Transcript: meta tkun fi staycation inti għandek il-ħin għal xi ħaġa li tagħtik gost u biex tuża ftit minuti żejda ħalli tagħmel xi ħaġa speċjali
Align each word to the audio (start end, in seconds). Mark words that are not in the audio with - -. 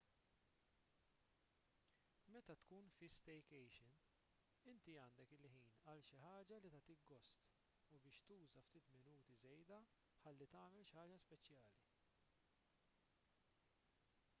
meta 2.35 2.55
tkun 2.61 2.87
fi 3.01 3.09
staycation 3.15 3.91
inti 4.71 4.95
għandek 5.03 5.35
il-ħin 5.37 5.69
għal 5.91 6.01
xi 6.09 6.19
ħaġa 6.23 6.59
li 6.65 6.73
tagħtik 6.77 7.05
gost 7.13 7.45
u 7.97 8.01
biex 8.07 8.25
tuża 8.33 8.65
ftit 8.71 8.91
minuti 8.97 9.39
żejda 9.45 9.81
ħalli 10.27 10.51
tagħmel 10.57 10.89
xi 10.95 10.99
ħaġa 11.03 11.21
speċjali 11.29 11.79